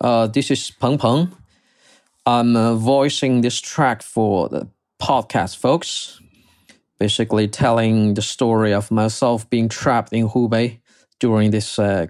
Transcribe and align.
Uh, 0.00 0.26
this 0.28 0.50
is 0.50 0.70
Peng 0.70 0.98
Peng. 0.98 1.32
I'm 2.24 2.54
uh, 2.56 2.74
voicing 2.74 3.40
this 3.40 3.60
track 3.60 4.02
for 4.02 4.48
the 4.48 4.68
podcast 5.00 5.56
folks, 5.56 6.20
basically 6.98 7.48
telling 7.48 8.14
the 8.14 8.22
story 8.22 8.72
of 8.72 8.90
myself 8.90 9.48
being 9.50 9.68
trapped 9.68 10.12
in 10.12 10.28
Hubei 10.28 10.78
during 11.18 11.50
this 11.50 11.78
uh, 11.78 12.06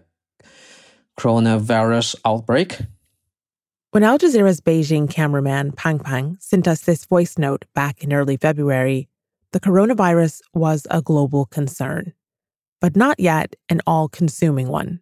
coronavirus 1.19 2.17
outbreak. 2.25 2.79
When 3.91 4.03
Al 4.03 4.19
Jazeera's 4.19 4.61
Beijing 4.61 5.09
cameraman 5.09 5.73
Peng 5.73 5.99
Peng 5.99 6.37
sent 6.41 6.69
us 6.69 6.83
this 6.83 7.07
voice 7.07 7.39
note 7.39 7.65
back 7.75 8.05
in 8.05 8.13
early 8.13 8.37
February, 8.37 9.09
the 9.53 9.61
coronavirus 9.61 10.43
was 10.53 10.87
a 10.91 11.01
global 11.01 11.47
concern, 11.47 12.13
but 12.83 12.97
not 12.97 13.19
yet 13.19 13.57
an 13.71 13.81
all 13.87 14.09
consuming 14.09 14.69
one. 14.69 15.01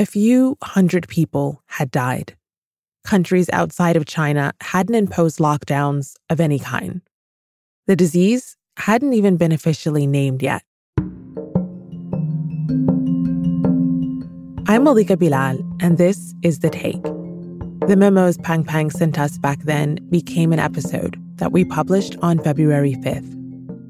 A 0.00 0.06
few 0.06 0.56
hundred 0.62 1.06
people 1.08 1.62
had 1.66 1.90
died 1.90 2.34
countries 3.04 3.50
outside 3.52 3.96
of 3.96 4.06
China 4.06 4.54
hadn't 4.62 4.94
imposed 4.94 5.40
lockdowns 5.40 6.14
of 6.30 6.40
any 6.40 6.58
kind. 6.58 7.02
The 7.86 7.96
disease 7.96 8.56
hadn't 8.78 9.12
even 9.12 9.36
been 9.36 9.52
officially 9.52 10.06
named 10.06 10.42
yet. 10.42 10.62
I'm 14.66 14.84
Malika 14.84 15.18
Bilal, 15.18 15.58
and 15.80 15.98
this 15.98 16.34
is 16.42 16.60
The 16.60 16.70
Take. 16.70 17.02
The 17.86 17.96
memos 17.98 18.38
Peng 18.38 18.64
Peng 18.64 18.88
sent 18.88 19.18
us 19.18 19.36
back 19.36 19.58
then 19.64 19.96
became 20.08 20.54
an 20.54 20.60
episode 20.60 21.20
that 21.36 21.52
we 21.52 21.62
published 21.66 22.16
on 22.22 22.38
February 22.38 22.94
5th. 22.94 23.36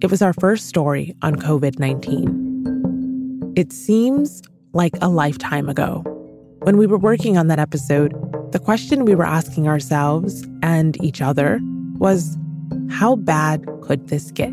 It 0.03 0.11
was 0.11 0.23
our 0.23 0.33
first 0.33 0.67
story 0.67 1.15
on 1.23 1.37
COVID 1.37 1.79
19. 1.79 3.53
It 3.55 3.73
seems 3.73 4.43
like 4.73 4.95
a 5.01 5.09
lifetime 5.09 5.69
ago. 5.69 6.05
When 6.63 6.77
we 6.77 6.87
were 6.87 6.99
working 6.99 7.39
on 7.39 7.47
that 7.47 7.59
episode, 7.59 8.13
the 8.53 8.59
question 8.59 9.07
we 9.07 9.15
were 9.15 9.25
asking 9.25 9.67
ourselves 9.67 10.47
and 10.63 11.03
each 11.03 11.23
other 11.23 11.59
was 11.95 12.37
how 12.91 13.17
bad 13.17 13.65
could 13.81 14.09
this 14.09 14.31
get? 14.31 14.53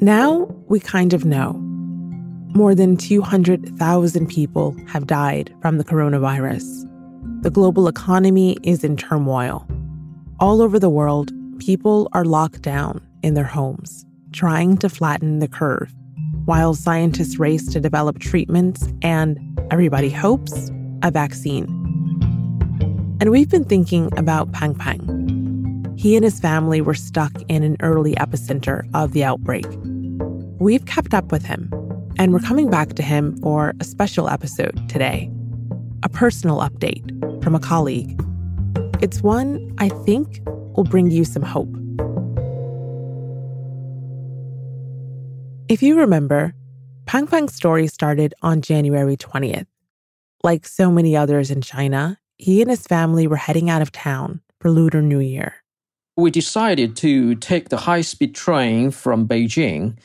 Now 0.00 0.46
we 0.68 0.78
kind 0.78 1.12
of 1.12 1.24
know. 1.24 1.54
More 2.54 2.76
than 2.76 2.96
200,000 2.96 4.28
people 4.28 4.76
have 4.86 5.08
died 5.08 5.52
from 5.60 5.78
the 5.78 5.84
coronavirus. 5.84 6.62
The 7.42 7.50
global 7.50 7.88
economy 7.88 8.56
is 8.62 8.84
in 8.84 8.96
turmoil. 8.96 9.66
All 10.38 10.62
over 10.62 10.78
the 10.78 10.88
world, 10.88 11.32
people 11.58 12.08
are 12.12 12.24
locked 12.24 12.62
down 12.62 13.04
in 13.24 13.34
their 13.34 13.42
homes, 13.42 14.06
trying 14.32 14.76
to 14.78 14.88
flatten 14.88 15.40
the 15.40 15.48
curve, 15.48 15.92
while 16.44 16.74
scientists 16.74 17.40
race 17.40 17.66
to 17.72 17.80
develop 17.80 18.20
treatments 18.20 18.86
and, 19.02 19.36
everybody 19.70 20.10
hopes, 20.10 20.70
a 21.02 21.10
vaccine. 21.10 21.64
And 23.20 23.30
we've 23.30 23.48
been 23.48 23.64
thinking 23.64 24.10
about 24.16 24.52
Peng 24.52 24.74
Peng. 24.74 25.94
He 25.96 26.16
and 26.16 26.24
his 26.24 26.40
family 26.40 26.80
were 26.80 26.94
stuck 26.94 27.32
in 27.48 27.62
an 27.62 27.76
early 27.80 28.14
epicenter 28.16 28.88
of 28.94 29.12
the 29.12 29.24
outbreak. 29.24 29.66
We've 30.58 30.84
kept 30.86 31.14
up 31.14 31.32
with 31.32 31.44
him, 31.44 31.70
and 32.18 32.32
we're 32.32 32.40
coming 32.40 32.70
back 32.70 32.94
to 32.94 33.02
him 33.02 33.36
for 33.38 33.72
a 33.80 33.84
special 33.84 34.28
episode 34.28 34.88
today 34.88 35.30
a 36.02 36.08
personal 36.10 36.58
update 36.58 37.02
from 37.42 37.54
a 37.54 37.58
colleague. 37.58 38.20
It's 39.00 39.22
one 39.22 39.74
I 39.78 39.88
think 39.88 40.40
will 40.76 40.84
bring 40.84 41.10
you 41.10 41.24
some 41.24 41.42
hope. 41.42 41.74
If 45.68 45.82
you 45.82 45.98
remember, 45.98 46.54
Peng 47.14 47.28
Peng's 47.28 47.54
story 47.54 47.86
started 47.86 48.34
on 48.42 48.60
January 48.60 49.16
20th. 49.16 49.68
Like 50.42 50.66
so 50.66 50.90
many 50.90 51.16
others 51.16 51.48
in 51.48 51.60
China, 51.60 52.18
he 52.38 52.60
and 52.60 52.68
his 52.68 52.88
family 52.88 53.28
were 53.28 53.36
heading 53.36 53.70
out 53.70 53.82
of 53.82 53.92
town 53.92 54.40
for 54.58 54.68
Lunar 54.68 55.00
New 55.00 55.20
Year. 55.20 55.54
We 56.16 56.32
decided 56.32 56.96
to 56.96 57.36
take 57.36 57.68
the 57.68 57.76
high 57.76 58.00
speed 58.00 58.34
train 58.34 58.90
from 58.90 59.28
Beijing 59.28 59.96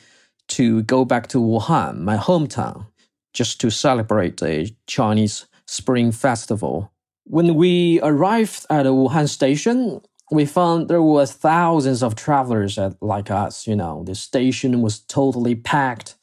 to 0.50 0.84
go 0.84 1.04
back 1.04 1.26
to 1.30 1.38
Wuhan, 1.38 2.02
my 2.02 2.16
hometown, 2.16 2.86
just 3.34 3.60
to 3.62 3.70
celebrate 3.70 4.36
the 4.36 4.72
Chinese 4.86 5.46
Spring 5.66 6.12
Festival. 6.12 6.92
When 7.24 7.56
we 7.56 8.00
arrived 8.02 8.66
at 8.70 8.86
Wuhan 8.86 9.28
station, 9.28 10.00
we 10.30 10.46
found 10.46 10.86
there 10.86 11.02
were 11.02 11.26
thousands 11.26 12.04
of 12.04 12.14
travelers 12.14 12.78
like 13.00 13.32
us. 13.32 13.66
You 13.66 13.74
know, 13.74 14.04
the 14.06 14.14
station 14.14 14.80
was 14.80 15.00
totally 15.00 15.56
packed, 15.56 16.14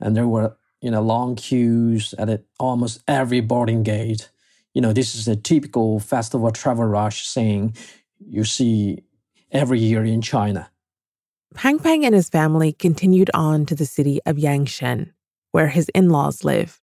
and 0.00 0.16
there 0.16 0.28
were 0.28 0.56
you 0.84 0.90
know, 0.90 1.00
long 1.00 1.34
queues 1.34 2.14
at 2.18 2.28
it, 2.28 2.44
almost 2.60 3.02
every 3.08 3.40
boarding 3.40 3.82
gate. 3.82 4.30
You 4.74 4.82
know, 4.82 4.92
this 4.92 5.14
is 5.14 5.26
a 5.26 5.34
typical 5.34 5.98
festival 5.98 6.50
travel 6.50 6.84
rush 6.84 7.32
thing 7.32 7.74
you 8.20 8.44
see 8.44 9.02
every 9.50 9.80
year 9.80 10.04
in 10.04 10.20
China. 10.20 10.70
Peng 11.54 11.78
Peng 11.78 12.04
and 12.04 12.14
his 12.14 12.28
family 12.28 12.74
continued 12.74 13.30
on 13.32 13.64
to 13.64 13.74
the 13.74 13.86
city 13.86 14.20
of 14.26 14.36
Yangshen, 14.36 15.12
where 15.52 15.68
his 15.68 15.88
in 15.94 16.10
laws 16.10 16.44
live. 16.44 16.82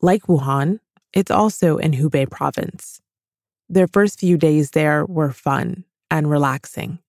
Like 0.00 0.22
Wuhan, 0.22 0.80
it's 1.12 1.30
also 1.30 1.76
in 1.76 1.92
Hubei 1.92 2.30
province. 2.30 3.02
Their 3.68 3.86
first 3.86 4.18
few 4.18 4.38
days 4.38 4.70
there 4.70 5.04
were 5.04 5.30
fun 5.30 5.84
and 6.10 6.30
relaxing. 6.30 7.00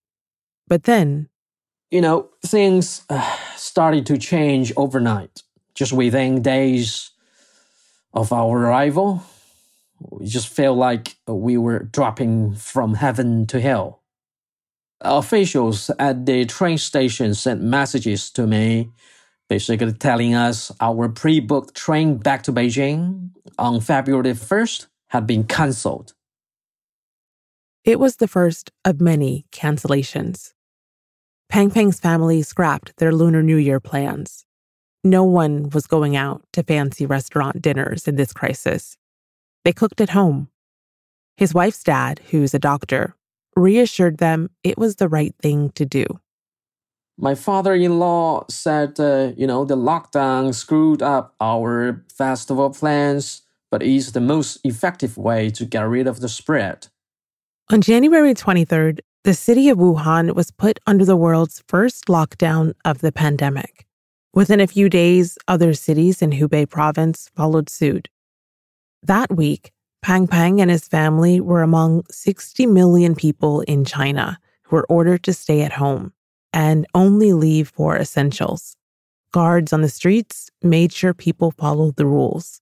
But 0.68 0.84
then, 0.84 1.30
you 1.96 2.02
know, 2.02 2.28
things 2.46 3.06
uh, 3.10 3.38
started 3.56 4.06
to 4.06 4.18
change 4.18 4.74
overnight 4.76 5.44
just 5.76 5.94
within 5.94 6.42
days 6.42 7.12
of 8.14 8.34
our 8.34 8.66
arrival, 8.66 9.24
we 10.02 10.28
just 10.28 10.50
felt 10.50 10.78
like 10.78 11.16
we 11.26 11.56
were 11.56 11.80
dropping 11.80 12.54
from 12.56 12.96
heaven 12.96 13.48
to 13.48 13.62
hell. 13.62 14.04
Officials 15.00 15.90
at 15.98 16.26
the 16.26 16.44
train 16.44 16.78
station 16.78 17.34
sent 17.34 17.62
messages 17.62 18.30
to 18.32 18.46
me, 18.46 18.90
basically 19.48 19.94
telling 19.94 20.36
us 20.36 20.74
our 20.82 21.08
pre 21.08 21.40
booked 21.40 21.76
train 21.76 22.18
back 22.18 22.44
to 22.44 22.52
Beijing 22.52 23.30
on 23.58 23.80
February 23.80 24.34
1st 24.34 24.88
had 25.08 25.26
been 25.26 25.46
cancelled. 25.46 26.14
It 27.86 28.02
was 28.02 28.18
the 28.18 28.28
first 28.28 28.72
of 28.84 29.00
many 29.00 29.46
cancellations. 29.54 30.55
Peng 31.56 31.72
Peng's 31.72 32.02
family 32.02 32.42
scrapped 32.42 32.98
their 32.98 33.14
Lunar 33.14 33.42
New 33.42 33.56
Year 33.56 33.80
plans. 33.80 34.46
No 35.06 35.24
one 35.24 35.70
was 35.70 35.88
going 35.88 36.14
out 36.14 36.44
to 36.52 36.64
fancy 36.64 37.06
restaurant 37.06 37.62
dinners 37.62 38.10
in 38.10 38.18
this 38.18 38.34
crisis. 38.34 38.98
They 39.64 39.72
cooked 39.72 40.02
at 40.02 40.10
home. 40.10 40.50
His 41.38 41.54
wife's 41.54 41.82
dad, 41.82 42.20
who's 42.30 42.54
a 42.54 42.60
doctor, 42.60 43.16
reassured 43.56 44.18
them 44.18 44.50
it 44.66 44.78
was 44.78 44.98
the 44.98 45.08
right 45.08 45.34
thing 45.42 45.70
to 45.76 45.86
do. 45.86 46.06
My 47.18 47.36
father 47.36 47.74
in 47.74 48.00
law 48.00 48.44
said, 48.50 49.00
uh, 49.00 49.32
you 49.38 49.48
know, 49.48 49.64
the 49.64 49.78
lockdown 49.78 50.54
screwed 50.54 51.02
up 51.02 51.36
our 51.40 52.04
festival 52.14 52.72
plans, 52.72 53.44
but 53.72 53.82
it's 53.82 54.12
the 54.12 54.20
most 54.20 54.60
effective 54.66 55.18
way 55.18 55.50
to 55.52 55.64
get 55.64 55.88
rid 55.88 56.06
of 56.06 56.20
the 56.20 56.28
spread. 56.28 56.88
On 57.72 57.80
January 57.80 58.34
23rd, 58.34 59.00
the 59.26 59.34
city 59.34 59.70
of 59.70 59.80
Wuhan 59.80 60.36
was 60.36 60.52
put 60.52 60.80
under 60.86 61.04
the 61.04 61.16
world's 61.16 61.64
first 61.68 62.06
lockdown 62.06 62.74
of 62.86 63.00
the 63.00 63.12
pandemic. 63.12 63.88
Within 64.36 64.60
a 64.60 64.68
few 64.68 64.88
days, 64.88 65.40
other 65.48 65.74
cities 65.74 66.22
in 66.22 66.30
Hubei 66.30 66.70
province 66.70 67.32
followed 67.36 67.68
suit. 67.68 68.08
That 69.02 69.36
week, 69.36 69.72
Peng 70.04 70.28
Peng 70.28 70.62
and 70.62 70.70
his 70.70 70.88
family 70.88 71.42
were 71.42 71.64
among 71.64 72.04
60 72.12 72.68
million 72.68 73.16
people 73.16 73.62
in 73.62 73.84
China 73.84 74.38
who 74.62 74.76
were 74.76 74.86
ordered 74.90 75.24
to 75.24 75.34
stay 75.34 75.62
at 75.62 75.72
home 75.72 76.14
and 76.54 76.86
only 76.94 77.34
leave 77.34 77.70
for 77.70 77.98
essentials. 77.98 78.78
Guards 79.32 79.74
on 79.74 79.82
the 79.82 79.90
streets 79.90 80.52
made 80.62 80.94
sure 80.94 81.16
people 81.16 81.50
followed 81.50 81.96
the 81.96 82.06
rules. 82.06 82.62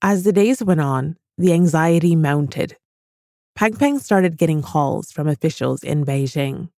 As 0.00 0.24
the 0.24 0.32
days 0.32 0.64
went 0.64 0.80
on, 0.80 1.18
the 1.36 1.52
anxiety 1.52 2.16
mounted. 2.16 2.78
Peng 3.54 3.74
Peng 3.76 3.98
started 3.98 4.38
getting 4.38 4.62
calls 4.62 5.12
from 5.12 5.28
officials 5.28 5.82
in 5.82 6.04
Beijing 6.04 6.68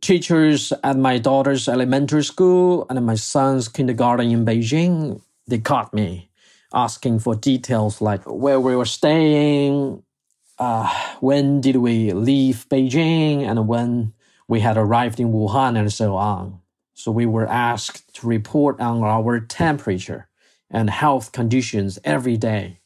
teachers 0.00 0.72
at 0.84 0.96
my 0.96 1.18
daughter's 1.18 1.68
elementary 1.68 2.24
school 2.24 2.86
and 2.88 3.04
my 3.04 3.14
son's 3.14 3.68
kindergarten 3.68 4.30
in 4.30 4.44
Beijing, 4.44 5.20
they 5.46 5.58
caught 5.58 5.92
me 5.92 6.30
asking 6.72 7.18
for 7.18 7.34
details 7.34 8.00
like 8.00 8.22
where 8.24 8.60
we 8.60 8.76
were 8.76 8.84
staying, 8.84 10.02
uh, 10.58 10.88
when 11.20 11.60
did 11.60 11.76
we 11.76 12.12
leave 12.12 12.66
Beijing, 12.68 13.42
and 13.42 13.66
when 13.66 14.12
we 14.46 14.60
had 14.60 14.76
arrived 14.76 15.20
in 15.20 15.32
Wuhan, 15.32 15.78
and 15.78 15.92
so 15.92 16.16
on. 16.16 16.60
So 16.94 17.10
we 17.12 17.26
were 17.26 17.46
asked 17.46 18.14
to 18.16 18.26
report 18.26 18.80
on 18.80 19.02
our 19.02 19.40
temperature 19.40 20.28
and 20.70 20.90
health 20.90 21.32
conditions 21.32 21.98
every 22.04 22.36
day. 22.36 22.77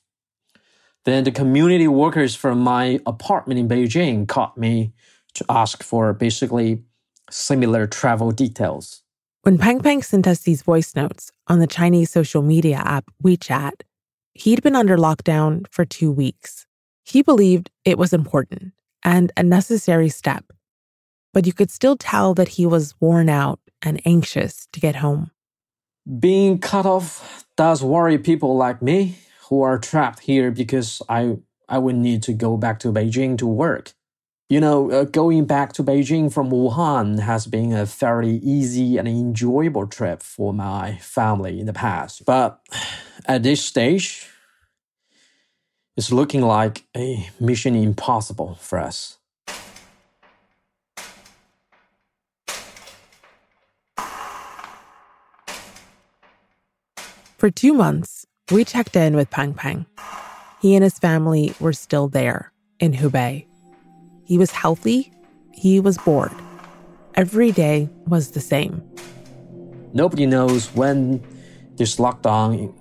Then 1.05 1.25
the 1.25 1.33
community 1.33 1.89
workers 1.89 2.35
from 2.35 2.61
my 2.61 3.01
apartment 3.07 3.59
in 3.59 3.69
Beijing 3.69 4.29
caught 4.29 4.57
me 4.57 4.93
to 5.35 5.45
ask 5.49 5.83
for 5.83 6.13
basically 6.13 6.83
similar 7.31 7.87
travel 7.87 8.31
details. 8.31 9.03
When 9.43 9.59
Peng 9.59 9.81
Peng 9.81 10.03
sent 10.03 10.27
us 10.29 10.41
these 10.41 10.63
voice 10.63 10.95
notes 10.95 11.33
on 11.49 11.59
the 11.59 11.67
Chinese 11.67 12.11
social 12.11 12.43
media 12.43 12.77
app 12.85 13.11
WeChat, 13.25 13.83
He'd 14.35 14.63
been 14.63 14.77
under 14.77 14.97
lockdown 14.97 15.67
for 15.71 15.85
two 15.85 16.11
weeks. 16.11 16.67
He 17.05 17.23
believed 17.23 17.71
it 17.85 17.99
was 17.99 18.13
important 18.13 18.73
and 19.05 19.31
a 19.37 19.43
necessary 19.43 20.09
step, 20.09 20.45
but 21.35 21.47
you 21.47 21.53
could 21.53 21.71
still 21.71 21.97
tell 21.97 22.33
that 22.35 22.49
he 22.49 22.65
was 22.65 22.95
worn 23.01 23.29
out 23.29 23.61
and 23.83 24.01
anxious 24.07 24.69
to 24.73 24.81
get 24.81 24.97
home. 24.97 25.31
Being 26.19 26.59
cut 26.59 26.87
off 26.87 27.45
does 27.57 27.83
worry 27.83 28.17
people 28.19 28.57
like 28.57 28.81
me 28.81 29.19
who 29.53 29.61
are 29.61 29.79
trapped 29.79 30.21
here 30.21 30.51
because 30.51 31.03
I 31.11 31.37
I 31.69 31.77
would 31.77 31.97
need 31.97 32.23
to 32.23 32.33
go 32.33 32.57
back 32.57 32.79
to 32.81 32.89
Beijing 32.91 33.37
to 33.37 33.47
work. 33.47 33.93
You 34.49 34.61
know, 34.61 34.91
uh, 34.91 35.05
going 35.05 35.45
back 35.45 35.75
to 35.75 35.85
Beijing 35.85 36.33
from 36.33 36.49
Wuhan 36.51 37.19
has 37.21 37.47
been 37.47 37.71
a 37.71 37.85
fairly 37.85 38.37
easy 38.37 38.97
and 38.97 39.07
enjoyable 39.07 39.87
trip 39.87 40.23
for 40.23 40.55
my 40.55 40.97
family 41.03 41.61
in 41.61 41.67
the 41.67 41.75
past. 41.75 42.25
But 42.25 42.61
at 43.27 43.43
this 43.43 43.63
stage, 43.63 44.27
it's 45.99 46.11
looking 46.11 46.41
like 46.41 46.87
a 46.97 47.29
mission 47.39 47.77
impossible 47.77 48.55
for 48.55 48.79
us. 48.79 49.19
For 57.37 57.51
two 57.51 57.75
months, 57.75 58.27
we 58.51 58.65
checked 58.65 58.97
in 58.97 59.15
with 59.15 59.31
Peng 59.31 59.55
Peng. 59.55 59.87
He 60.61 60.75
and 60.75 60.83
his 60.83 60.99
family 60.99 61.55
were 61.61 61.73
still 61.73 62.09
there 62.09 62.53
in 62.81 62.93
Hubei. 62.93 63.47
He 64.25 64.39
was 64.39 64.51
healthy, 64.51 65.13
he 65.53 65.81
was 65.81 65.99
bored. 65.99 66.33
Every 67.15 67.53
day 67.53 67.89
was 68.07 68.31
the 68.31 68.41
same. 68.41 68.83
Nobody 69.93 70.27
knows 70.27 70.75
when 70.75 71.23
this 71.77 71.97
lockdown 71.97 72.73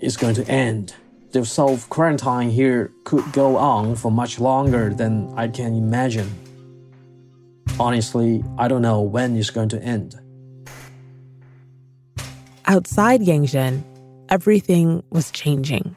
is 0.00 0.16
going 0.16 0.34
to 0.36 0.46
end. 0.48 0.94
The 1.32 1.44
self 1.44 1.88
quarantine 1.88 2.50
here 2.50 2.92
could 3.04 3.32
go 3.32 3.56
on 3.56 3.96
for 3.96 4.12
much 4.12 4.38
longer 4.38 4.92
than 4.92 5.32
I 5.36 5.48
can 5.48 5.74
imagine. 5.74 6.30
Honestly, 7.80 8.44
I 8.58 8.68
don't 8.68 8.82
know 8.82 9.00
when 9.00 9.36
it's 9.36 9.50
going 9.50 9.70
to 9.70 9.82
end. 9.82 10.14
Outside 12.66 13.22
Yangjin, 13.22 13.82
everything 14.32 15.02
was 15.10 15.30
changing. 15.30 15.94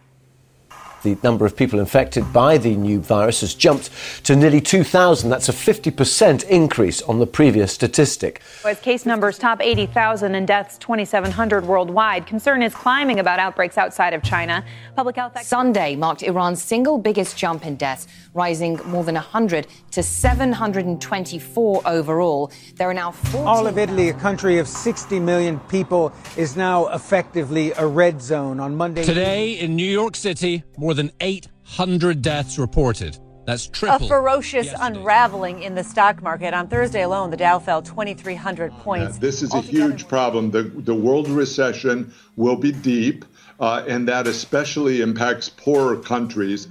The 1.05 1.15
number 1.21 1.45
of 1.45 1.55
people 1.55 1.79
infected 1.79 2.33
by 2.33 2.57
the 2.57 2.75
new 2.75 2.99
virus 2.99 3.41
has 3.41 3.53
jumped 3.53 3.91
to 4.23 4.35
nearly 4.35 4.59
2,000. 4.59 5.29
That's 5.29 5.49
a 5.49 5.51
50% 5.51 6.43
increase 6.45 7.03
on 7.03 7.19
the 7.19 7.27
previous 7.27 7.71
statistic. 7.71 8.41
As 8.65 8.79
case 8.79 9.05
numbers 9.05 9.37
top 9.37 9.61
80,000 9.61 10.33
and 10.33 10.47
deaths 10.47 10.79
2,700 10.79 11.63
worldwide, 11.67 12.25
concern 12.25 12.63
is 12.63 12.73
climbing 12.73 13.19
about 13.19 13.37
outbreaks 13.37 13.77
outside 13.77 14.15
of 14.15 14.23
China. 14.23 14.65
Public 14.95 15.15
health 15.17 15.39
Sunday 15.43 15.95
marked 15.95 16.23
Iran's 16.23 16.63
single 16.63 16.97
biggest 16.97 17.37
jump 17.37 17.67
in 17.67 17.75
deaths, 17.75 18.07
rising 18.33 18.79
more 18.85 19.03
than 19.03 19.13
100 19.13 19.67
to 19.91 20.01
724 20.01 21.81
overall. 21.85 22.51
There 22.77 22.89
are 22.89 22.95
now 22.95 23.11
14, 23.11 23.47
All 23.47 23.67
of 23.67 23.77
Italy, 23.77 24.09
a 24.09 24.13
country 24.15 24.57
of 24.57 24.67
60 24.67 25.19
million 25.19 25.59
people, 25.69 26.11
is 26.35 26.55
now 26.55 26.87
effectively 26.87 27.73
a 27.73 27.85
red 27.85 28.23
zone. 28.23 28.59
On 28.59 28.75
Monday 28.75 29.03
Today 29.03 29.51
in 29.59 29.75
New 29.75 29.85
York 29.85 30.15
City, 30.15 30.63
more 30.77 30.94
than 30.95 31.11
800 31.19 32.21
deaths 32.21 32.57
reported. 32.57 33.19
That's 33.45 33.67
triple. 33.67 34.07
A 34.07 34.09
ferocious 34.09 34.73
unraveling 34.79 35.61
in 35.61 35.75
the 35.75 35.83
stock 35.83 36.23
market. 36.23 36.53
On 36.55 36.67
Thursday 36.67 37.03
alone, 37.03 37.29
the 37.29 37.37
Dow 37.37 37.59
fell 37.59 37.81
2,300 37.81 38.71
points. 38.79 39.17
Uh, 39.17 39.19
this 39.19 39.43
is 39.43 39.53
a 39.53 39.61
huge 39.61 40.07
problem. 40.07 40.49
The, 40.49 40.63
the 40.63 40.95
world 40.95 41.27
recession 41.27 42.11
will 42.35 42.55
be 42.55 42.71
deep, 42.71 43.23
uh, 43.59 43.83
and 43.87 44.07
that 44.07 44.25
especially 44.25 45.01
impacts 45.01 45.47
poorer 45.47 45.97
countries. 45.97 46.67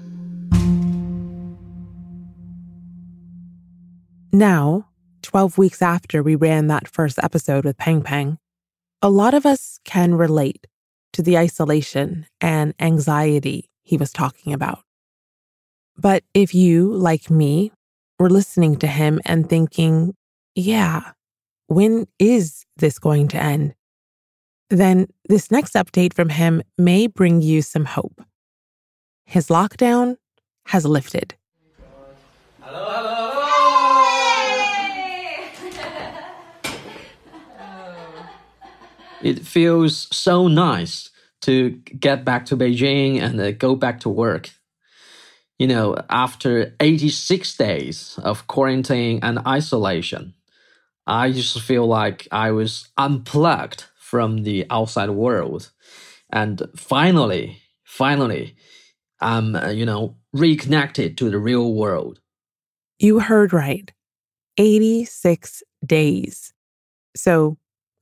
Now, 4.32 4.88
12 5.22 5.56
weeks 5.56 5.80
after 5.80 6.24
we 6.24 6.34
ran 6.34 6.66
that 6.66 6.88
first 6.88 7.20
episode 7.22 7.64
with 7.64 7.78
Peng 7.78 8.02
Peng, 8.02 8.38
a 9.00 9.08
lot 9.08 9.32
of 9.32 9.46
us 9.46 9.78
can 9.84 10.16
relate 10.16 10.66
to 11.12 11.22
the 11.22 11.38
isolation 11.38 12.26
and 12.40 12.74
anxiety 12.80 13.70
he 13.84 13.96
was 13.96 14.12
talking 14.12 14.52
about. 14.52 14.80
But 15.96 16.24
if 16.34 16.54
you, 16.54 16.92
like 16.92 17.30
me, 17.30 17.70
were 18.18 18.30
listening 18.30 18.76
to 18.76 18.86
him 18.86 19.20
and 19.24 19.48
thinking, 19.48 20.16
yeah, 20.54 21.12
when 21.68 22.06
is 22.18 22.64
this 22.76 22.98
going 22.98 23.28
to 23.28 23.40
end? 23.40 23.74
Then 24.70 25.06
this 25.28 25.50
next 25.50 25.74
update 25.74 26.14
from 26.14 26.30
him 26.30 26.62
may 26.76 27.06
bring 27.06 27.42
you 27.42 27.62
some 27.62 27.84
hope. 27.84 28.24
His 29.24 29.48
lockdown 29.48 30.16
has 30.66 30.84
lifted. 30.84 31.34
Hello, 32.60 32.82
hello. 32.82 33.34
It 39.22 39.40
feels 39.40 40.08
so 40.14 40.48
nice 40.48 41.08
to 41.44 41.70
get 41.98 42.24
back 42.24 42.46
to 42.46 42.56
Beijing 42.56 43.20
and 43.20 43.40
uh, 43.40 43.52
go 43.52 43.74
back 43.74 44.00
to 44.00 44.08
work. 44.08 44.50
You 45.58 45.68
know, 45.68 45.96
after 46.10 46.74
86 46.80 47.56
days 47.56 48.18
of 48.22 48.46
quarantine 48.46 49.20
and 49.22 49.38
isolation, 49.46 50.34
I 51.06 51.30
just 51.30 51.60
feel 51.60 51.86
like 51.86 52.26
I 52.32 52.50
was 52.50 52.88
unplugged 52.96 53.84
from 53.96 54.42
the 54.42 54.66
outside 54.70 55.10
world. 55.10 55.70
And 56.30 56.62
finally, 56.76 57.58
finally, 57.84 58.56
I'm, 59.20 59.54
uh, 59.54 59.68
you 59.68 59.86
know, 59.86 60.16
reconnected 60.32 61.16
to 61.18 61.30
the 61.30 61.38
real 61.38 61.74
world. 61.74 62.20
You 62.98 63.20
heard 63.20 63.52
right 63.52 63.92
86 64.56 65.62
days. 65.84 66.52
So, 67.16 67.58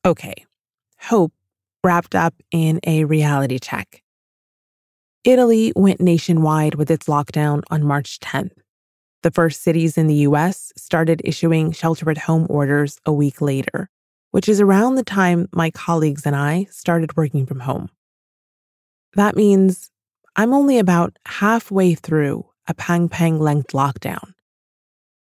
okay, 0.06 0.34
hope 1.00 1.32
wrapped 1.84 2.14
up 2.14 2.34
in 2.50 2.80
a 2.84 3.04
reality 3.04 3.58
check. 3.58 4.02
Italy 5.24 5.72
went 5.76 6.00
nationwide 6.00 6.74
with 6.74 6.90
its 6.90 7.06
lockdown 7.06 7.62
on 7.70 7.84
March 7.84 8.18
10th. 8.20 8.52
The 9.22 9.30
first 9.30 9.62
cities 9.62 9.96
in 9.96 10.08
the 10.08 10.26
US 10.26 10.72
started 10.76 11.22
issuing 11.24 11.70
shelter 11.70 12.10
at 12.10 12.18
home 12.18 12.46
orders 12.50 12.98
a 13.06 13.12
week 13.12 13.40
later, 13.40 13.88
which 14.32 14.48
is 14.48 14.60
around 14.60 14.96
the 14.96 15.04
time 15.04 15.48
my 15.52 15.70
colleagues 15.70 16.26
and 16.26 16.34
I 16.34 16.66
started 16.70 17.16
working 17.16 17.46
from 17.46 17.60
home. 17.60 17.88
That 19.14 19.36
means 19.36 19.90
I'm 20.34 20.52
only 20.52 20.78
about 20.78 21.16
halfway 21.26 21.94
through 21.94 22.46
a 22.66 22.74
Peng 22.74 23.08
Peng 23.08 23.38
length 23.38 23.72
lockdown. 23.72 24.32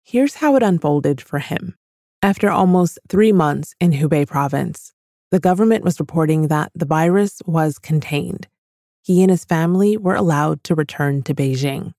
Here's 0.04 0.36
how 0.36 0.56
it 0.56 0.64
unfolded 0.64 1.22
for 1.22 1.40
him. 1.40 1.76
After 2.22 2.50
almost 2.50 2.98
three 3.08 3.32
months 3.32 3.76
in 3.80 3.92
Hubei 3.92 4.26
province, 4.26 4.94
the 5.32 5.40
government 5.40 5.84
was 5.84 6.00
reporting 6.00 6.48
that 6.48 6.72
the 6.76 6.86
virus 6.86 7.42
was 7.46 7.80
contained. 7.80 8.48
He 9.02 9.22
and 9.22 9.30
his 9.30 9.46
family 9.46 9.98
were 9.98 10.16
allowed 10.16 10.64
to 10.66 10.76
return 10.76 11.24
to 11.24 11.34
Beijing. 11.34 11.94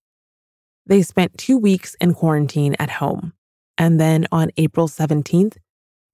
They 0.86 1.02
spent 1.02 1.36
two 1.36 1.58
weeks 1.58 1.96
in 2.00 2.14
quarantine 2.14 2.76
at 2.78 2.90
home. 2.90 3.32
And 3.78 4.00
then 4.00 4.26
on 4.32 4.50
April 4.56 4.88
17th, 4.88 5.56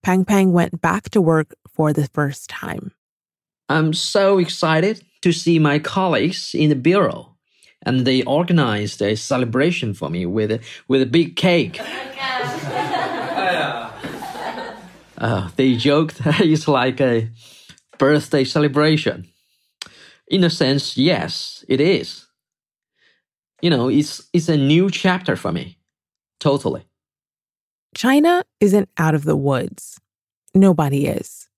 Peng 0.03 0.25
Peng 0.25 0.53
went 0.53 0.81
back 0.81 1.11
to 1.11 1.21
work 1.21 1.55
for 1.69 1.93
the 1.93 2.09
first 2.09 2.51
time. 2.51 2.93
I'm 3.69 3.93
so 3.95 4.39
excited 4.39 5.03
to 5.23 5.33
see 5.33 5.59
my 5.59 5.79
colleagues 5.79 6.55
in 6.55 6.69
the 6.69 6.77
bureau. 6.77 7.37
And 7.85 8.07
they 8.07 8.23
organized 8.23 9.01
a 9.03 9.17
celebration 9.17 9.95
for 9.95 10.09
me 10.09 10.27
with 10.27 10.63
with 10.89 11.03
a 11.03 11.07
big 11.07 11.37
cake. 11.37 11.79
Oh 11.81 12.52
Uh, 15.23 15.49
they 15.55 15.77
joked 15.77 16.21
it's 16.41 16.67
like 16.67 17.01
a 17.01 17.31
birthday 17.97 18.45
celebration. 18.45 19.29
In 20.27 20.43
a 20.43 20.51
sense, 20.51 20.97
yes, 20.97 21.65
it 21.69 21.81
is. 21.81 22.27
You 23.61 23.71
know, 23.71 23.89
it's 23.89 24.29
it's 24.33 24.49
a 24.49 24.57
new 24.57 24.91
chapter 24.91 25.37
for 25.37 25.53
me. 25.53 25.79
Totally. 26.41 26.85
China 27.95 28.43
isn't 28.61 28.89
out 28.99 29.15
of 29.15 29.23
the 29.23 29.37
woods. 29.37 30.01
Nobody 30.55 31.07
is. 31.07 31.49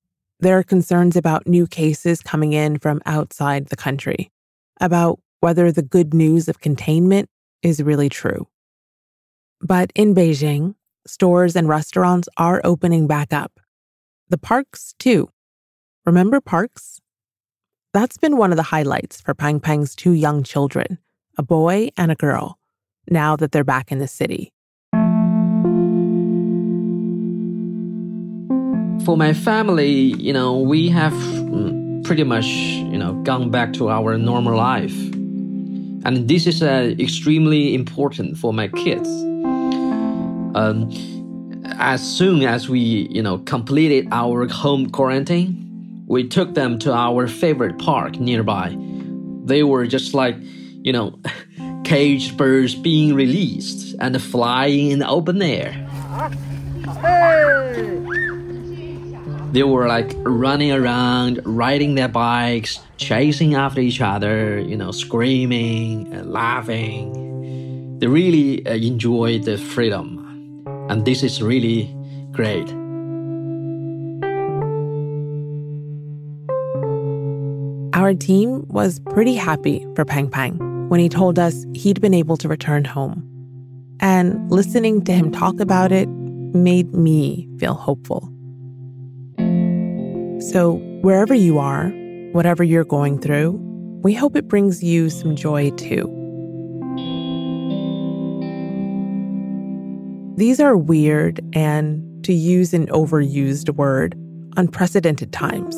There 0.41 0.59
are 0.59 0.63
concerns 0.63 1.17
about 1.17 1.47
new 1.47 1.67
cases 1.67 2.21
coming 2.21 2.53
in 2.53 2.79
from 2.79 3.01
outside 3.07 3.69
the 3.69 3.77
country, 3.77 4.31
about 4.81 5.21
whether 5.41 5.73
the 5.73 5.83
good 5.83 6.13
news 6.13 6.49
of 6.49 6.61
containment 6.61 7.31
is 7.63 7.83
really 7.83 8.11
true. 8.11 8.47
But 9.63 9.91
in 9.95 10.15
Beijing, 10.15 10.75
stores 11.07 11.57
and 11.57 11.69
restaurants 11.69 12.29
are 12.37 12.61
opening 12.65 13.07
back 13.07 13.33
up. 13.33 13.61
The 14.29 14.39
parks, 14.39 14.95
too. 14.99 15.29
Remember 16.07 16.41
parks? 16.41 17.01
That's 17.93 18.19
been 18.19 18.37
one 18.37 18.51
of 18.51 18.57
the 18.57 18.63
highlights 18.65 19.21
for 19.21 19.35
Peng 19.35 19.61
Peng's 19.61 19.95
two 19.95 20.13
young 20.13 20.43
children, 20.43 20.99
a 21.39 21.43
boy 21.43 21.91
and 21.97 22.11
a 22.11 22.17
girl, 22.17 22.59
now 23.09 23.37
that 23.37 23.53
they're 23.53 23.65
back 23.65 23.93
in 23.93 23.99
the 23.99 24.09
city. 24.09 24.53
For 29.05 29.17
my 29.17 29.33
family, 29.33 30.15
you 30.19 30.33
know, 30.33 30.59
we 30.59 30.89
have 30.89 31.13
mm, 31.13 32.05
pretty 32.05 32.25
much, 32.25 32.47
you 32.47 32.99
know, 32.99 33.15
gone 33.23 33.51
back 33.51 33.73
to 33.75 33.91
our 33.91 34.17
normal 34.17 34.57
life 34.57 34.97
And 36.05 36.29
this 36.29 36.47
is 36.47 36.63
uh, 36.63 36.95
extremely 36.99 37.75
important 37.75 38.37
for 38.37 38.53
my 38.53 38.69
kids. 38.69 39.09
Um, 40.55 40.91
as 41.79 42.03
soon 42.03 42.43
as 42.43 42.69
we, 42.69 43.09
you 43.11 43.23
know, 43.23 43.39
completed 43.39 44.09
our 44.13 44.47
home 44.49 44.91
quarantine, 44.91 46.05
we 46.07 46.29
took 46.29 46.55
them 46.55 46.79
to 46.81 46.93
our 46.93 47.27
favorite 47.27 47.79
park 47.79 48.21
nearby. 48.21 48.77
They 49.45 49.63
were 49.63 49.87
just 49.87 50.15
like, 50.15 50.37
you 50.39 50.93
know, 50.93 51.19
caged 51.85 52.37
birds 52.37 52.75
being 52.75 53.15
released 53.15 53.97
and 54.01 54.21
flying 54.21 54.91
in 54.91 54.99
the 55.01 55.09
open 55.09 55.41
air. 55.43 55.73
They 59.53 59.63
were 59.63 59.87
like 59.87 60.13
running 60.17 60.73
around, 60.73 61.41
riding 61.45 61.95
their 61.95 62.09
bikes, 62.09 62.81
chasing 62.97 63.55
after 63.55 63.81
each 63.81 64.01
other, 64.01 64.59
you 64.59 64.77
know, 64.77 64.91
screaming 64.91 66.13
and 66.13 66.33
laughing. 66.33 67.99
They 68.01 68.09
really 68.09 68.67
uh, 68.67 68.75
enjoyed 68.75 69.45
the 69.45 69.57
freedom. 69.57 70.14
And 70.89 71.05
this 71.05 71.23
is 71.23 71.43
really 71.43 71.95
great. 72.33 72.69
Our 77.95 78.13
team 78.13 78.67
was 78.69 79.01
pretty 79.11 79.35
happy 79.35 79.87
for 79.95 80.05
Peng 80.05 80.29
Peng 80.29 80.59
when 80.89 81.01
he 81.01 81.09
told 81.09 81.39
us 81.39 81.65
he'd 81.75 82.01
been 82.01 82.13
able 82.13 82.37
to 82.37 82.49
return 82.49 82.85
home. 82.85 83.27
And 84.01 84.51
listening 84.51 85.05
to 85.05 85.13
him 85.13 85.33
talk 85.33 85.59
about 85.61 85.93
it 85.93 86.09
made 86.09 86.93
me 86.93 87.49
feel 87.59 87.75
hopeful. 87.75 88.31
So, 90.51 90.75
wherever 91.01 91.35
you 91.35 91.59
are, 91.59 91.89
whatever 92.33 92.63
you're 92.63 92.85
going 92.85 93.19
through, 93.21 93.53
we 94.03 94.13
hope 94.13 94.37
it 94.37 94.49
brings 94.49 94.83
you 94.83 95.09
some 95.09 95.35
joy 95.37 95.71
too. 95.71 96.24
These 100.37 100.59
are 100.59 100.77
weird 100.77 101.41
and, 101.53 102.25
to 102.25 102.33
use 102.33 102.75
an 102.75 102.89
overused 102.89 103.71
word, 103.77 104.17
unprecedented 104.57 105.33
times. 105.33 105.77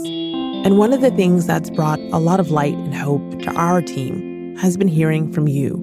And 0.66 0.78
one 0.78 0.94
of 0.94 1.02
the 1.02 1.10
things 1.10 1.46
that's 1.46 1.68
brought 1.68 1.98
a 1.98 2.18
lot 2.18 2.40
of 2.40 2.50
light 2.50 2.74
and 2.74 2.94
hope 2.94 3.42
to 3.42 3.52
our 3.52 3.82
team 3.82 4.56
has 4.56 4.78
been 4.78 4.88
hearing 4.88 5.30
from 5.30 5.46
you. 5.46 5.82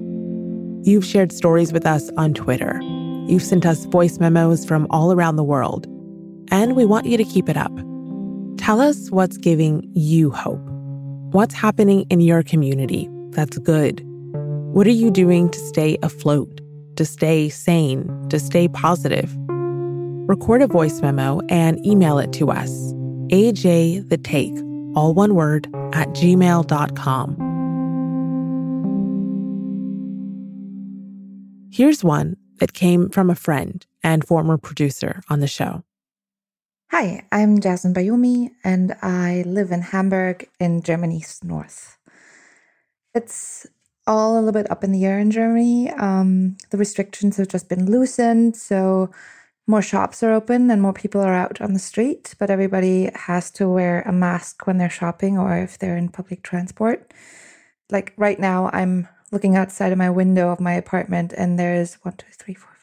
You've 0.82 1.04
shared 1.04 1.30
stories 1.30 1.72
with 1.72 1.86
us 1.86 2.10
on 2.16 2.34
Twitter. 2.34 2.80
You've 3.28 3.44
sent 3.44 3.64
us 3.64 3.84
voice 3.86 4.18
memos 4.18 4.64
from 4.64 4.88
all 4.90 5.12
around 5.12 5.36
the 5.36 5.44
world. 5.44 5.86
And 6.50 6.74
we 6.74 6.84
want 6.84 7.06
you 7.06 7.16
to 7.16 7.24
keep 7.24 7.48
it 7.48 7.56
up. 7.56 7.72
Tell 8.56 8.80
us 8.80 9.08
what's 9.10 9.36
giving 9.36 9.88
you 9.94 10.30
hope. 10.30 10.60
What's 11.32 11.54
happening 11.54 12.06
in 12.10 12.20
your 12.20 12.42
community 12.42 13.08
that's 13.30 13.56
good? 13.58 14.02
What 14.74 14.88
are 14.88 14.90
you 14.90 15.12
doing 15.12 15.48
to 15.50 15.58
stay 15.60 15.96
afloat, 16.02 16.60
to 16.96 17.04
stay 17.04 17.48
sane, 17.48 18.28
to 18.28 18.38
stay 18.38 18.68
positive? 18.68 19.34
Record 20.28 20.62
a 20.62 20.66
voice 20.66 21.00
memo 21.02 21.40
and 21.48 21.84
email 21.84 22.18
it 22.18 22.32
to 22.34 22.50
us. 22.50 22.70
AJ 23.30 24.08
the 24.08 24.18
Take, 24.18 24.56
all 24.94 25.14
one 25.14 25.34
word, 25.34 25.66
at 25.92 26.08
gmail.com. 26.08 27.36
Here's 31.70 32.04
one 32.04 32.36
that 32.60 32.72
came 32.72 33.10
from 33.10 33.30
a 33.30 33.34
friend 33.34 33.84
and 34.02 34.24
former 34.24 34.56
producer 34.56 35.22
on 35.28 35.40
the 35.40 35.48
show. 35.48 35.82
Hi, 36.90 37.26
I'm 37.32 37.60
Jasmin 37.60 37.94
Bauomy, 37.94 38.50
and 38.62 38.94
I 39.02 39.42
live 39.46 39.72
in 39.72 39.80
Hamburg 39.80 40.48
in 40.60 40.82
Germany's 40.82 41.40
north. 41.42 41.98
It's 43.14 43.66
all 44.06 44.34
a 44.34 44.36
little 44.36 44.52
bit 44.52 44.70
up 44.70 44.84
in 44.84 44.92
the 44.92 45.04
air 45.04 45.18
in 45.18 45.30
Germany. 45.30 45.90
Um, 45.90 46.56
the 46.70 46.76
restrictions 46.76 47.36
have 47.36 47.48
just 47.48 47.68
been 47.68 47.90
loosened, 47.90 48.56
so 48.56 49.10
more 49.66 49.82
shops 49.82 50.22
are 50.22 50.32
open 50.32 50.70
and 50.70 50.82
more 50.82 50.92
people 50.92 51.20
are 51.20 51.32
out 51.32 51.60
on 51.60 51.72
the 51.72 51.78
street, 51.78 52.34
but 52.38 52.50
everybody 52.50 53.10
has 53.14 53.50
to 53.52 53.68
wear 53.68 54.02
a 54.02 54.12
mask 54.12 54.66
when 54.66 54.78
they're 54.78 54.90
shopping 54.90 55.38
or 55.38 55.56
if 55.56 55.78
they're 55.78 55.96
in 55.96 56.10
public 56.10 56.42
transport. 56.42 57.12
Like 57.90 58.12
right 58.16 58.38
now, 58.38 58.70
I'm 58.72 59.08
looking 59.32 59.56
outside 59.56 59.92
of 59.92 59.98
my 59.98 60.10
window 60.10 60.50
of 60.50 60.60
my 60.60 60.74
apartment, 60.74 61.32
and 61.32 61.58
there's 61.58 61.94
one, 62.02 62.16
two, 62.16 62.26
three, 62.38 62.54
four, 62.54 62.74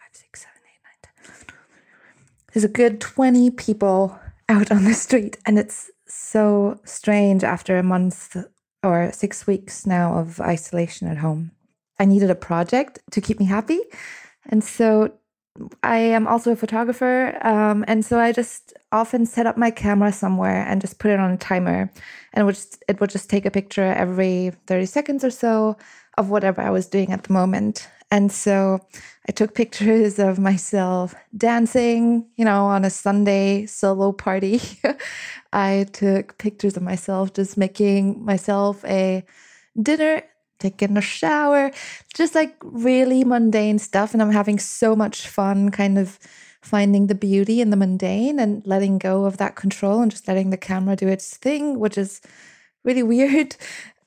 there's 2.53 2.63
a 2.65 2.69
good 2.69 2.99
20 2.99 3.51
people 3.51 4.19
out 4.49 4.71
on 4.71 4.83
the 4.83 4.93
street 4.93 5.37
and 5.45 5.57
it's 5.57 5.89
so 6.07 6.79
strange 6.83 7.43
after 7.43 7.77
a 7.77 7.83
month 7.83 8.35
or 8.83 9.11
six 9.11 9.45
weeks 9.47 9.85
now 9.85 10.17
of 10.17 10.39
isolation 10.39 11.07
at 11.07 11.17
home. 11.17 11.51
I 11.99 12.05
needed 12.05 12.29
a 12.29 12.35
project 12.35 12.99
to 13.11 13.21
keep 13.21 13.39
me 13.39 13.45
happy. 13.45 13.79
And 14.45 14.63
so 14.63 15.13
i 15.83 15.97
am 15.97 16.27
also 16.27 16.53
a 16.53 16.55
photographer 16.55 17.37
um, 17.45 17.83
and 17.85 18.05
so 18.05 18.17
i 18.17 18.31
just 18.31 18.73
often 18.93 19.25
set 19.25 19.45
up 19.45 19.57
my 19.57 19.69
camera 19.69 20.11
somewhere 20.11 20.65
and 20.65 20.79
just 20.79 20.97
put 20.97 21.11
it 21.11 21.19
on 21.19 21.31
a 21.31 21.37
timer. 21.37 21.91
And 22.33 22.41
it 22.41 22.45
would, 22.45 22.55
just, 22.55 22.83
it 22.87 22.99
would 23.01 23.09
just 23.09 23.29
take 23.29 23.45
a 23.45 23.51
picture 23.51 23.83
every 23.83 24.53
30 24.67 24.85
seconds 24.85 25.23
or 25.25 25.29
so 25.29 25.77
of 26.17 26.29
whatever 26.29 26.61
i 26.61 26.69
was 26.69 26.87
doing 26.87 27.11
at 27.11 27.23
the 27.23 27.33
moment 27.33 27.89
and 28.11 28.29
so 28.29 28.79
I 29.27 29.31
took 29.31 29.55
pictures 29.55 30.19
of 30.19 30.37
myself 30.37 31.15
dancing, 31.35 32.27
you 32.35 32.43
know, 32.43 32.65
on 32.65 32.83
a 32.83 32.89
Sunday 32.89 33.65
solo 33.65 34.11
party. 34.11 34.59
I 35.53 35.85
took 35.93 36.37
pictures 36.37 36.75
of 36.75 36.83
myself 36.83 37.33
just 37.33 37.57
making 37.57 38.23
myself 38.23 38.83
a 38.83 39.23
dinner, 39.81 40.23
taking 40.59 40.97
a 40.97 41.01
shower, 41.01 41.71
just 42.13 42.35
like 42.35 42.55
really 42.61 43.23
mundane 43.23 43.79
stuff. 43.79 44.13
And 44.13 44.21
I'm 44.21 44.31
having 44.31 44.59
so 44.59 44.93
much 44.93 45.27
fun 45.27 45.71
kind 45.71 45.97
of 45.97 46.19
finding 46.61 47.07
the 47.07 47.15
beauty 47.15 47.61
in 47.61 47.69
the 47.69 47.77
mundane 47.77 48.39
and 48.39 48.61
letting 48.67 48.97
go 48.97 49.23
of 49.23 49.37
that 49.37 49.55
control 49.55 50.01
and 50.01 50.11
just 50.11 50.27
letting 50.27 50.49
the 50.49 50.57
camera 50.57 50.97
do 50.97 51.07
its 51.07 51.37
thing, 51.37 51.79
which 51.79 51.97
is 51.97 52.21
really 52.83 53.03
weird. 53.13 53.55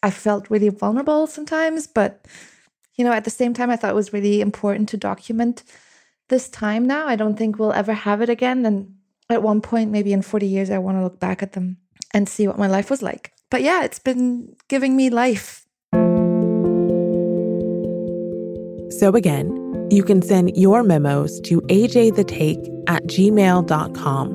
I 0.02 0.10
felt 0.10 0.50
really 0.50 0.68
vulnerable 0.68 1.26
sometimes, 1.26 1.86
but 1.86 2.26
you 2.96 3.04
know, 3.04 3.12
at 3.12 3.24
the 3.24 3.30
same 3.30 3.54
time, 3.54 3.70
I 3.70 3.76
thought 3.76 3.90
it 3.90 3.96
was 3.96 4.12
really 4.12 4.40
important 4.40 4.88
to 4.90 4.96
document 4.96 5.64
this 6.28 6.48
time 6.48 6.86
now. 6.86 7.06
I 7.06 7.16
don't 7.16 7.36
think 7.36 7.58
we'll 7.58 7.72
ever 7.72 7.92
have 7.92 8.22
it 8.22 8.28
again. 8.28 8.64
And 8.64 8.94
at 9.28 9.42
one 9.42 9.60
point, 9.60 9.90
maybe 9.90 10.12
in 10.12 10.22
40 10.22 10.46
years, 10.46 10.70
I 10.70 10.78
want 10.78 10.98
to 10.98 11.02
look 11.02 11.18
back 11.18 11.42
at 11.42 11.52
them 11.52 11.78
and 12.12 12.28
see 12.28 12.46
what 12.46 12.58
my 12.58 12.68
life 12.68 12.90
was 12.90 13.02
like. 13.02 13.32
But 13.50 13.62
yeah, 13.62 13.84
it's 13.84 13.98
been 13.98 14.54
giving 14.68 14.96
me 14.96 15.10
life. 15.10 15.66
So 18.98 19.14
again, 19.14 19.88
you 19.90 20.02
can 20.04 20.22
send 20.22 20.56
your 20.56 20.82
memos 20.82 21.40
to 21.42 21.60
ajthetake 21.62 22.84
at 22.88 23.02
gmail.com 23.04 24.30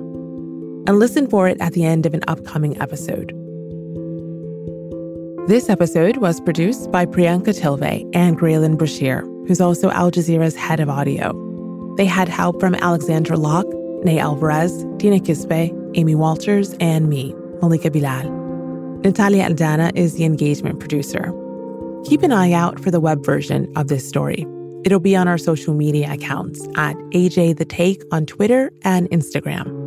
and 0.87 0.99
listen 0.99 1.29
for 1.29 1.47
it 1.47 1.57
at 1.61 1.73
the 1.73 1.85
end 1.85 2.05
of 2.05 2.13
an 2.13 2.23
upcoming 2.27 2.79
episode. 2.81 3.38
This 5.49 5.67
episode 5.67 6.17
was 6.17 6.39
produced 6.39 6.91
by 6.91 7.07
Priyanka 7.07 7.59
Tilve 7.59 8.07
and 8.13 8.37
Graylin 8.37 8.77
Brashear, 8.77 9.21
who's 9.47 9.59
also 9.59 9.89
Al 9.89 10.11
Jazeera's 10.11 10.55
head 10.55 10.79
of 10.79 10.89
audio. 10.89 11.33
They 11.97 12.05
had 12.05 12.29
help 12.29 12.59
from 12.59 12.75
Alexandra 12.75 13.35
Locke, 13.35 13.65
Ney 14.03 14.19
Alvarez, 14.19 14.85
Tina 14.99 15.17
Kispe, 15.17 15.73
Amy 15.95 16.13
Walters, 16.13 16.75
and 16.79 17.09
me, 17.09 17.33
Malika 17.63 17.89
Bilal. 17.89 18.29
Natalia 19.03 19.49
Aldana 19.49 19.91
is 19.95 20.13
the 20.13 20.23
engagement 20.23 20.79
producer. 20.79 21.33
Keep 22.05 22.21
an 22.21 22.31
eye 22.31 22.51
out 22.51 22.79
for 22.79 22.91
the 22.91 22.99
web 22.99 23.25
version 23.25 23.73
of 23.75 23.87
this 23.87 24.07
story. 24.07 24.45
It'll 24.85 24.99
be 24.99 25.15
on 25.15 25.27
our 25.27 25.39
social 25.39 25.73
media 25.73 26.13
accounts 26.13 26.63
at 26.75 26.95
AJ 27.11 27.57
The 27.57 27.65
Take 27.65 28.03
on 28.11 28.27
Twitter 28.27 28.71
and 28.83 29.09
Instagram. 29.09 29.78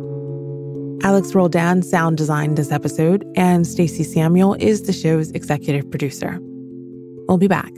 Alex 1.03 1.35
Roldan 1.35 1.81
sound 1.81 2.17
designed 2.17 2.57
this 2.57 2.71
episode, 2.71 3.29
and 3.35 3.67
Stacey 3.67 4.03
Samuel 4.03 4.53
is 4.53 4.83
the 4.83 4.93
show's 4.93 5.31
executive 5.31 5.89
producer. 5.91 6.39
We'll 7.27 7.37
be 7.37 7.49
back. 7.49 7.73